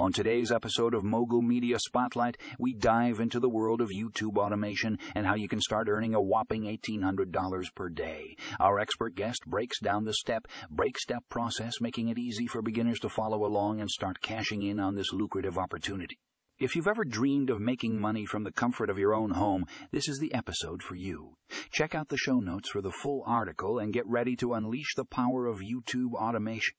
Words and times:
On 0.00 0.12
today's 0.12 0.50
episode 0.50 0.94
of 0.94 1.04
Mogul 1.04 1.42
Media 1.42 1.78
Spotlight, 1.78 2.38
we 2.58 2.72
dive 2.72 3.20
into 3.20 3.38
the 3.38 3.50
world 3.50 3.82
of 3.82 3.90
YouTube 3.90 4.38
automation 4.38 4.98
and 5.14 5.26
how 5.26 5.34
you 5.34 5.46
can 5.46 5.60
start 5.60 5.90
earning 5.90 6.14
a 6.14 6.22
whopping 6.22 6.62
$1,800 6.62 7.74
per 7.74 7.90
day. 7.90 8.34
Our 8.58 8.78
expert 8.78 9.14
guest 9.14 9.44
breaks 9.44 9.78
down 9.78 10.06
the 10.06 10.14
step, 10.14 10.46
break 10.70 10.98
step 10.98 11.24
process, 11.28 11.82
making 11.82 12.08
it 12.08 12.16
easy 12.16 12.46
for 12.46 12.62
beginners 12.62 12.98
to 13.00 13.10
follow 13.10 13.44
along 13.44 13.82
and 13.82 13.90
start 13.90 14.22
cashing 14.22 14.62
in 14.62 14.80
on 14.80 14.94
this 14.94 15.12
lucrative 15.12 15.58
opportunity. 15.58 16.18
If 16.58 16.74
you've 16.74 16.88
ever 16.88 17.04
dreamed 17.04 17.50
of 17.50 17.60
making 17.60 18.00
money 18.00 18.24
from 18.24 18.44
the 18.44 18.52
comfort 18.52 18.88
of 18.88 18.98
your 18.98 19.14
own 19.14 19.32
home, 19.32 19.66
this 19.92 20.08
is 20.08 20.18
the 20.18 20.32
episode 20.32 20.82
for 20.82 20.94
you. 20.94 21.34
Check 21.70 21.94
out 21.94 22.08
the 22.08 22.16
show 22.16 22.40
notes 22.40 22.70
for 22.70 22.80
the 22.80 22.90
full 22.90 23.22
article 23.26 23.78
and 23.78 23.92
get 23.92 24.06
ready 24.06 24.34
to 24.36 24.54
unleash 24.54 24.94
the 24.96 25.04
power 25.04 25.44
of 25.44 25.58
YouTube 25.58 26.14
automation. 26.14 26.72